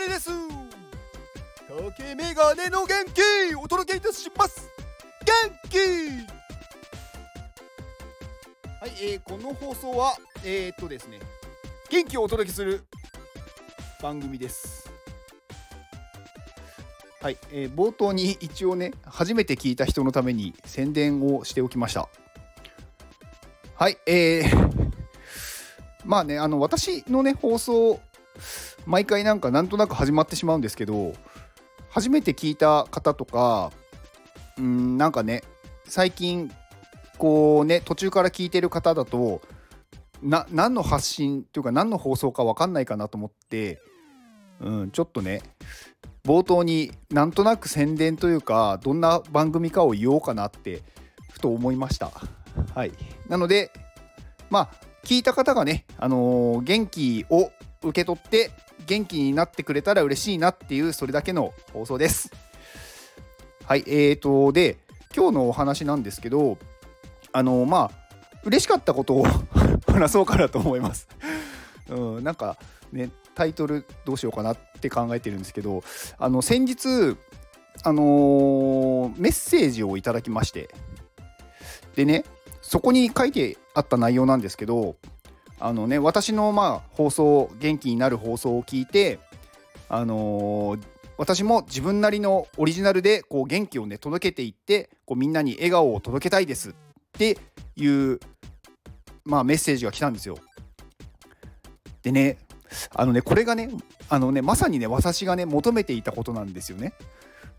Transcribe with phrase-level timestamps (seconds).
[0.00, 0.30] ネです。
[1.68, 4.66] 竹メガネの元気お届けいたします。
[5.26, 5.34] 元
[5.68, 5.76] 気。
[8.80, 11.18] はい、えー、この放送はえー、っとですね
[11.90, 12.82] 元気をお届けする
[14.02, 14.90] 番組です。
[17.20, 22.08] はい、えー、冒頭に一応ね初めて聞いた人のために宣伝をしておきました。
[23.74, 24.90] はいえー、
[26.06, 28.00] まあねあの私のね放送
[28.86, 31.12] 毎回なんかなんとなく始まってしまうんですけど
[31.90, 33.72] 初めて聞いた方とか
[34.58, 35.42] うんなんかね
[35.84, 36.50] 最近
[37.18, 39.42] こうね途中から聞いてる方だと
[40.22, 43.80] な何の発信というか何の放送か分かんないかなと思って、
[44.60, 45.42] うん、ちょっとね
[46.24, 50.82] 冒頭になんとなく宣伝というかどんな番組かを言おうかなって
[51.32, 52.10] ふと思いました。
[52.74, 52.92] はい、
[53.28, 53.70] なので
[54.50, 54.70] まあ
[55.04, 57.50] 聞いた方がね、あのー、元気を
[57.82, 58.50] 受け取って
[58.90, 62.32] 元気になってくれたら嬉しいなっていうそれだけの放送です。
[63.64, 64.78] はい、えーとで
[65.14, 66.58] 今日のお話なんですけど
[67.32, 69.26] あの、まあ嬉しかったことを
[69.86, 71.06] 話そうかなと思います。
[71.88, 72.58] うん、なんか
[72.90, 75.84] ねタイトルどうしようかなって考えてるんですけど
[76.18, 77.16] あの先日
[77.84, 80.68] あのー、メッセージをいただきまして
[81.94, 82.24] でね
[82.60, 84.96] そこに書いてあった内容なんですけど
[85.60, 89.18] あのね私のまあ放送元気になる放送を聞いて
[89.88, 90.82] あのー、
[91.18, 96.72] 私も自分なりのオリジナルでこう元気をね届けていってこうみんなに笑顔を届けたいですっ
[97.12, 97.36] て
[97.76, 98.20] いう
[99.24, 100.38] まあメッセージが来たんですよ。
[102.02, 102.38] でね
[102.94, 103.68] あのねこれがね
[104.08, 106.94] あのねまさにね私がね求めていたことなんですよね。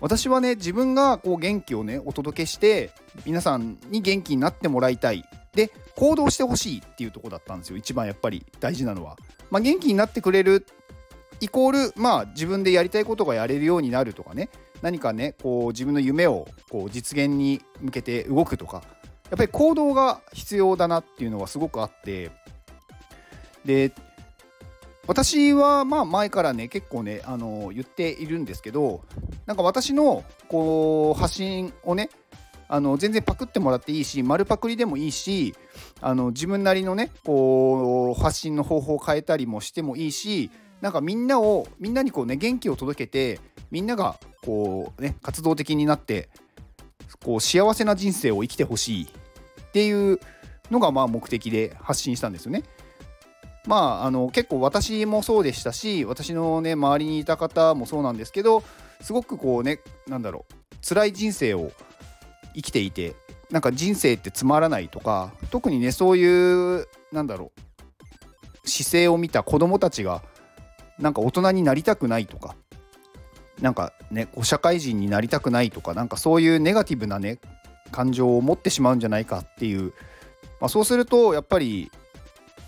[0.00, 2.90] 私はね自分がこう元気をねお届けして
[3.26, 7.76] 皆さんに元気になってもらいたいで行動してほしいっていうとこだったんですよ。
[7.76, 9.16] 一番やっぱり大事なのは。
[9.50, 10.66] まあ、元気になってくれる
[11.40, 14.48] イコールまあ自分でやりたいことがやれるようになるとかね。
[14.80, 18.82] 何かねこう自分の夢をこう実現に向けて動くとか。
[19.30, 22.30] やっぱり行動が必要だなっていうのはすごくあって。
[23.64, 23.92] で
[25.06, 29.02] 私はまあ前からね結構ねあの言っているんですけど
[29.46, 32.10] なんか私のこう発信をね
[32.72, 35.54] あの全然パクってもらっていいし丸パクリでもいいし
[36.00, 40.50] あの自分なりのねこう発信の方法を変えたりもしてもいいし
[40.80, 43.40] なんかみんなをみんなにこうね元気を届けて
[43.70, 46.30] みんながこうね活動的になって
[47.22, 50.18] こう幸せな人生を生きてほしいっていう
[50.70, 52.62] のがまあ目的で発信したんですよね。
[53.66, 58.62] まああの結構私もそうでしたし私のね周りにいた方もそうなんですけど
[59.02, 61.70] すごくこうねなんだろう辛い人生を
[62.54, 63.14] 生きていて
[63.50, 67.52] なんか人生ってつまらないとか特にねそういうなんだろ
[68.64, 70.22] う姿勢を見た子供たちが
[70.98, 72.56] なんか大人になりたくないとか
[73.60, 77.38] なんかね社会人になりたくないとかなんかそういうネガティブなね
[77.90, 79.92] 感情を持ってしまうんじゃないかっていう、
[80.60, 81.90] まあ、そうするとやっぱり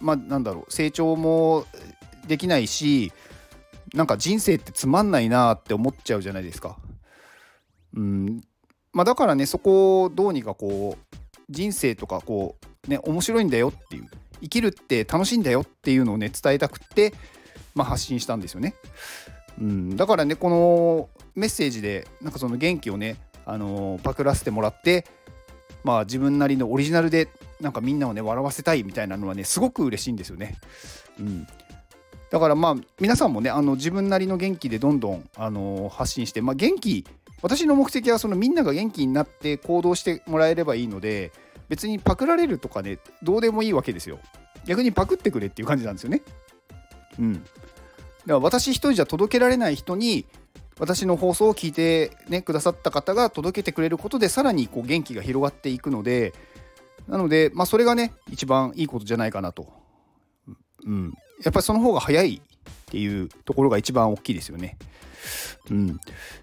[0.00, 1.64] まあなんだろう成長も
[2.26, 3.12] できないし
[3.94, 6.78] なんか人生ってつまんないなって思っちゃうじゃないですか。
[7.94, 8.40] うん
[8.92, 11.16] まあ、だからねそこをどうにかこう
[11.50, 14.08] 人生とかこうね面白いんだよっていう
[14.42, 17.14] 生きるって楽しいんだよっていうのをね伝えたくって、
[17.74, 18.74] まあ、発信したんですよね。
[19.60, 23.16] うん、だからねこのメッセージでなんかその元気をね、
[23.46, 25.06] あのー、パクらせてもらって
[25.84, 27.28] まあ自分なりのオリジナルで
[27.60, 30.56] なんかみんなをね笑わせたいみたいなのはねすごく嬉しいんですよね。
[31.20, 31.46] うん、
[32.30, 37.06] だからまあ皆さんもねあの自分なりの元気でどんどん、あのー、発信して、まあ、元気
[37.42, 41.32] 私の目的はそのみんなが元気になって行動してもらえればいいので
[41.68, 44.18] 別にパクられるとかねどうでもいいわけですよ。
[44.64, 46.22] 逆にパクってくれっていう感じなんですよね。
[47.18, 47.32] うん。
[47.34, 47.46] だか
[48.26, 50.24] ら私一人じゃ届けられない人に
[50.78, 56.32] 私の放送を聞いて、ね、くださった方が届けてくれることでさらにこう元気が広がっていくので
[57.08, 59.72] なので、まあ、それがね一番いいことじゃないかなと、
[60.84, 61.12] うん、
[61.42, 64.76] やっぱりその方が早いっていうところが一番大きいですよね。
[65.70, 66.00] うん、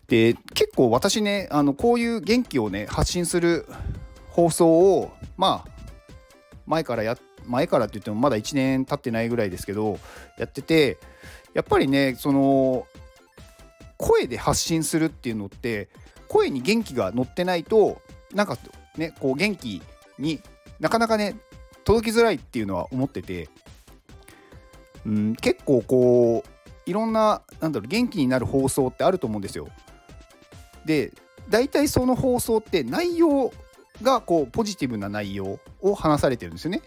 [0.08, 3.66] で結構私ねあのこういう元気をね発信する
[4.30, 5.80] 放送をまあ
[6.66, 10.00] 前からや前からって言ってもまだ1年経ってないぐらいですけど
[10.38, 10.98] やってて
[11.54, 12.86] やっぱりねその
[13.98, 15.90] 声で発信するっていうのって
[16.28, 18.02] 声に元気が乗ってないと
[18.34, 18.58] なんか
[18.98, 19.82] ねこう元気
[20.18, 20.42] に
[20.80, 21.36] なかなかね
[21.84, 23.50] 届きづらいっていうのは思ってて、
[25.06, 26.50] うん、結構こう
[26.90, 29.68] いろんななんだろう元気になる放送ってあると思うんですよ。
[30.86, 31.14] で
[31.48, 33.52] 大体その放送って内容
[34.02, 36.82] がこうポジティブな内容を話されてるんですよね。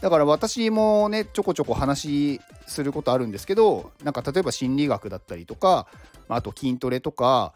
[0.00, 5.86] だから私もねちょこちょこ話することあるんですけどなんか例えば心理学だったりとか
[6.28, 7.52] あと筋トレとか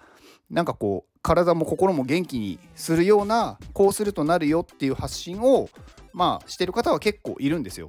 [0.51, 5.69] なんかこう体も心も元気にするようなこうするとなるよっていう発信を
[6.13, 7.89] まあしてる方は結構いるんですよ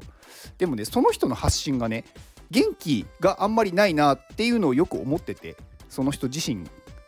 [0.57, 2.04] でもねその人の発信がね
[2.51, 5.56] 元気があんまりないなっていうのをよく思ってて
[5.90, 6.68] その人自身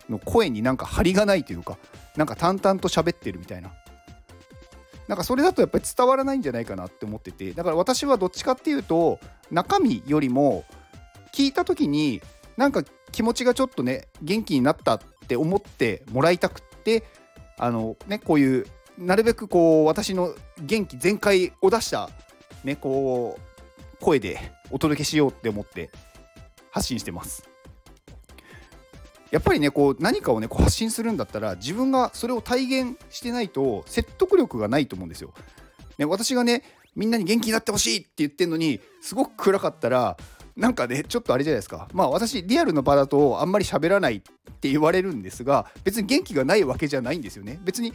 [0.10, 1.78] の声になんか張りがないというか
[2.16, 3.72] なんか淡々と喋ってるみたいな。
[5.08, 10.64] なんかそれだとやっぱり伝わらないんじゃないかなって思っててだから私はどっちかっていうと中身よりも
[11.34, 12.22] 聞いた時に
[12.56, 17.04] なんか気持ちがちょっとね元気になったって思ってもらいたくって
[17.58, 18.66] あのねこういう
[18.98, 22.10] なるべくこう私の元気全開を出した
[22.64, 23.51] ねこう
[24.02, 25.90] 声でお届けしようって思って
[26.72, 27.48] 発信してます。
[29.32, 35.34] やっぱりねこう何かをねこう発信するんだったら自分がそれを体現してないと説得力がないと思うんですよ。
[35.98, 36.64] ね、私がね
[36.96, 40.18] みんなに元気になってほしいって言ってんのにすごく暗かったら
[40.58, 44.22] なんかねちょっとあれじゃないですかまあ私リアルの場だとあんまり喋らないっ
[44.60, 47.60] て言われるんですが別に元気がないわけじゃないんですよね。
[47.64, 47.94] 別に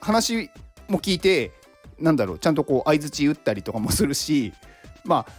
[0.00, 0.50] 話
[0.88, 1.52] も聞いて
[1.98, 4.52] なんだろうちゃんとこう相づち打ったりとかもするし
[5.04, 5.32] まあ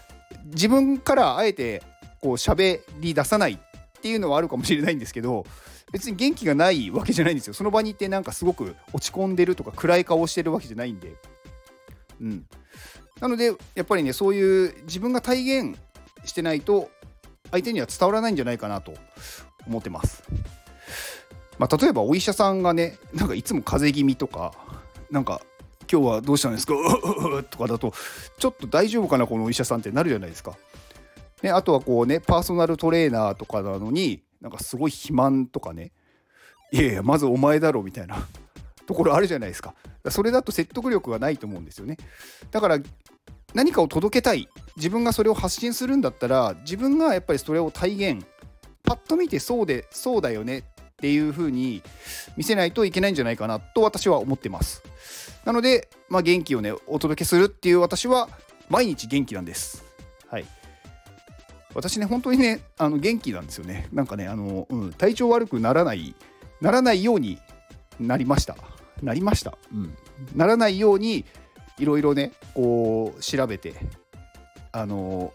[0.46, 1.84] 自分からあえて
[2.22, 5.46] こう喋り出さないっていうのはあるかもしれないんですけど
[5.92, 7.54] 別に元気がないわけじゃないんですよ。
[7.54, 11.16] その場にいてなんかすごく落ち込んでるとか暗い顔してるわけじゃないんで。
[12.22, 12.46] うん。
[13.20, 15.78] なのでやっぱりねそういう自分が体現
[16.26, 16.90] してないと
[17.52, 18.94] 相手には伝わらないんじゃないかなと
[19.68, 20.24] 思ってます。
[21.58, 24.54] まあ、例えばお医者さんがねなんかいつも風邪気味とか
[25.12, 25.42] なんか
[25.92, 26.74] 今日はどうしたんですか？
[27.50, 27.94] とかだと
[28.38, 30.58] ちょっと大丈夫かなこのお医者さんってなるじゃないですか。
[31.42, 35.92] ね、あとはこうねパーソナルトレーナーとかなのになんかすごい肥満とかね。
[36.72, 38.28] いやいやまずお前だろみたいな
[38.86, 39.74] ところあるじゃないですか。
[40.10, 41.98] それだと説得力がないと思うんですよね。
[42.52, 42.80] だから
[43.54, 44.48] 何かを届けたい。
[44.76, 48.26] 自分がそれを発信するんだったら自分がやっぱりそれを体現。
[48.84, 50.64] パッと見てそうでそうだよね。
[51.00, 51.82] っていう風に
[52.36, 54.84] 見せないといけないんじゃないかなと私は思ってます
[55.46, 58.28] なので、まあ、元気をねお届けするっていう私は
[58.70, 59.84] 毎日元気なんです
[60.28, 60.46] はい
[61.76, 63.88] 私ね、本当にね、あの元気なんですよね。
[63.94, 66.16] なんかね、あの、うん、体調悪くならない、
[66.62, 67.38] ならないように
[68.00, 68.56] なりました。
[69.04, 69.56] なりました。
[69.72, 69.96] うん。
[70.36, 71.26] ならないように、
[71.78, 73.76] いろいろね、こう、調べて、
[74.72, 75.32] あの、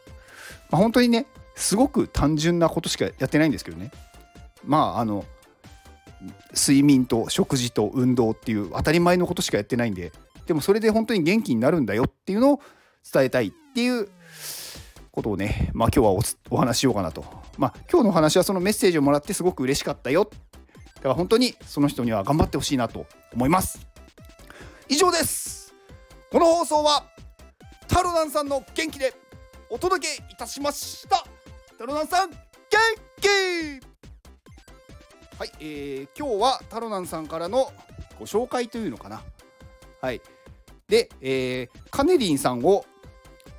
[0.70, 3.92] まあ、本当にね、すごく単純なことしかやってないんですけどね。
[4.64, 5.24] まあ、あの、
[6.52, 10.12] 睡眠と食事と運動っていう当たり前のことしかやってないんで、
[10.46, 12.60] でもそれで本当に元気になるんだよっていうのを
[13.12, 14.08] 伝えたいっていう
[15.10, 17.24] ことをね、まあ、今日はお話ししようかなと。
[17.56, 20.28] まあ、今日の話はそのメッセージをもらってすごく嬉しかったよ。
[20.96, 23.86] だから本当にその人には頑張ってほしいなと思います。
[24.88, 25.74] 以上です。
[26.30, 27.04] この放送は
[27.86, 29.14] タロナンさんの元気で
[29.70, 31.24] お届けいたしました。
[31.78, 32.38] タロナンさん元
[33.20, 33.93] 気
[35.36, 37.72] はい、えー、今日はタロナンさんからの
[38.20, 39.20] ご紹介というのかな。
[40.00, 40.20] はい。
[40.86, 42.84] で、えー、カネリンさんを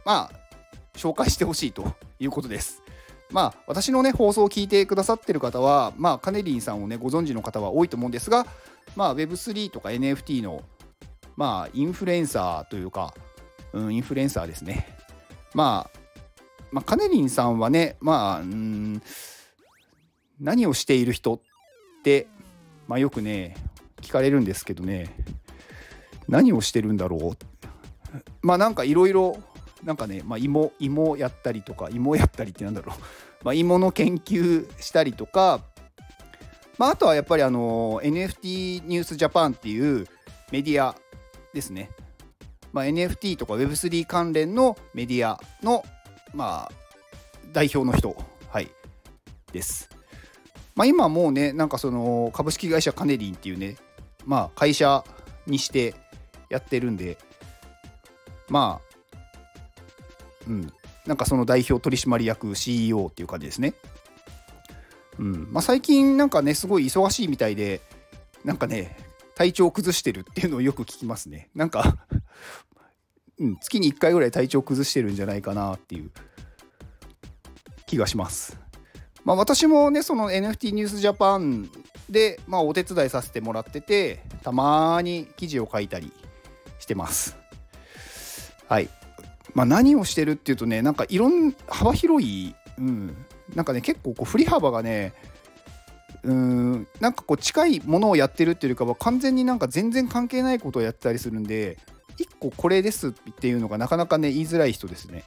[0.06, 2.82] まあ紹介してほしいということです。
[3.30, 8.48] まあ私のね放送を聞いてくださってる方はまあカネリンさんをねご存知の方は多いと思うんですが
[8.96, 10.64] まあ Web3 とか NFT の
[11.36, 13.14] まあインフルエンサーというか、
[13.74, 14.98] うん、インフルエンサーですね。
[15.54, 16.00] まあ、
[16.72, 19.02] まあ、カネリンさんはねまあうん
[20.40, 21.42] 何をしている人、
[22.88, 23.56] まあ、よくね
[24.02, 25.10] 聞かれるんですけどね
[26.28, 27.38] 何をしてるんだろう？
[28.42, 29.38] まあなんかいろいろ
[29.84, 32.98] なんかね、まあ、芋芋やったりとか芋やったりってなんだろう、
[33.46, 35.62] まあ、芋の研究したりとか、
[36.78, 40.08] まあ、あとはやっぱりあの NFT ニュースジャパンっていう
[40.52, 40.96] メディア
[41.54, 41.90] ですね、
[42.74, 45.84] まあ、NFT とか Web3 関連のメディアの、
[46.34, 46.72] まあ、
[47.54, 48.16] 代表の人、
[48.50, 48.70] はい、
[49.52, 49.95] です。
[50.76, 53.78] まあ、今もうねなんかその株式会社カネリンっていうね、
[54.26, 55.04] まあ、会社
[55.48, 55.96] にして
[56.50, 57.18] やってるんで
[58.50, 58.86] まあ
[60.48, 60.72] うん、
[61.06, 63.74] なんかその代表取締役 CEO っていう感じですね。
[65.18, 67.82] うんまあ、最近なんかねすごい忙しいみたいで
[68.44, 68.98] なんかね
[69.34, 71.50] 体調崩してるっていうのをよく聞きますね。
[71.56, 71.98] なんか
[73.38, 76.12] うん、月に1回ぐらい体調崩してるんじゃないかなっていう
[77.86, 78.58] 気がします。
[79.26, 81.70] まあ、私もねその NFT ニュースジャパン
[82.10, 86.14] で、まあ、お手伝いさせてもらっててたまに記事を書いたり
[86.80, 87.36] してます。
[88.70, 88.90] はい。
[89.56, 95.14] まあ、何をしてるっていうとねなんかいろん幅広い、うん、なんかね結構こう振り幅がね
[96.24, 101.78] うんなんかこう近いものをやってるっていうよりかは完全になんか全然関係ないことをやってたりするんで
[102.18, 105.24] 1個これですっていうのがなかなかね言いづらい人ですね。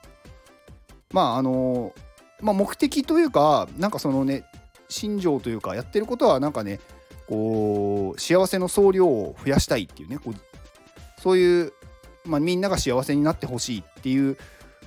[1.10, 1.94] まああの
[2.40, 4.44] まあ、目的というかなんかそのね
[4.88, 6.80] 心情というかやってることはなんかね
[7.26, 10.34] こう幸せの総量を増やしたいっていうねこう
[11.20, 11.72] そういう、
[12.24, 14.36] まあ、みんなが幸せになってほしいっていう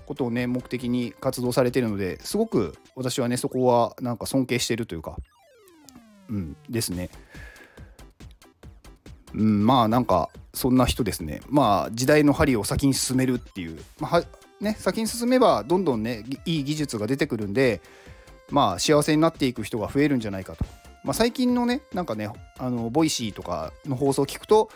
[0.06, 5.18] ことをね目的に活動されてるのですごく私はねそこはなんか尊敬してるというか
[6.30, 7.10] うんですね。
[9.34, 11.42] うん、まあなんかそんな人ですね。
[11.50, 14.24] まあ時代の針を先に進めるっていう、まあ
[14.62, 17.82] ね、先に進めばどんどんねいい技術が出てくるんで、
[18.50, 20.64] まあ幸せになっていく人が増えるんじゃないかと。
[21.04, 24.70] まあ、最近のねなんかねあの Voicy とかの放送を聞くと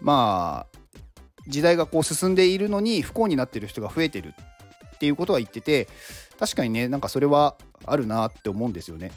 [0.00, 0.78] まあ
[1.48, 4.34] 時代がこう進んでいるのに不幸になってる人が増えてる
[4.94, 5.86] っていうことは言ってて
[6.38, 9.12] 確かにねなんかそれはあるなって思うんですよね。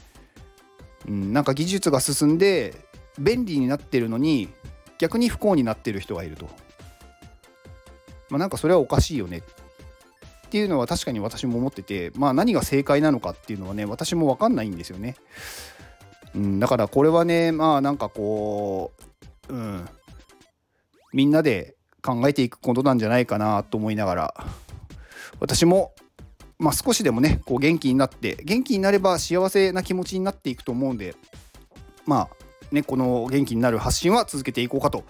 [1.08, 2.74] うん、なんか技術が進んで
[3.18, 4.50] 便利になってるのに
[4.98, 6.46] 逆に不幸になってる人がいると。
[8.28, 9.42] まあ、なんかそれはおかしいよねっ
[10.50, 15.14] っていうのは確かに私も思ってて、まあ、何が正解なのかっていうのはね私も分かんないんですよね。
[16.34, 18.92] うん、だからこれはねまあなんかこ
[19.48, 19.88] う、うん、
[21.12, 24.34] みんなで考えていくことなんじゃないかなと思いながら
[25.38, 25.92] 私も、
[26.58, 31.14] まあ、少しでもねこう元気になって元気になれば幸せな気持ちになっていくと思うんで
[32.06, 32.28] まあ
[32.72, 35.04] ね、この元気になる発信は続けていこうかと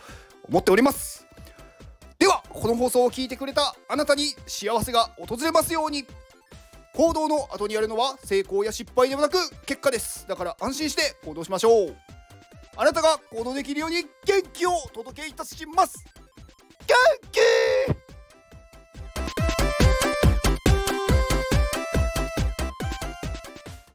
[0.45, 1.27] 思っております
[2.51, 6.05] この放送を聞いてくれたあなたに幸せが訪れますように。
[6.93, 10.27] 行動の後にあるのは成功や失敗ではなく結果です。
[10.29, 11.97] だから安心して行動しましょう。
[12.77, 16.05] あなたが行動できるように元気をお届けいたします。
[16.87, 16.97] 元
[17.31, 17.39] 気